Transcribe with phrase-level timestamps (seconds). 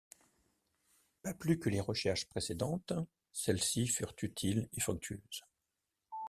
[1.21, 2.93] Pas plus que les recherches précédentes,
[3.33, 5.43] celles-ci furent utiles et fructueuses.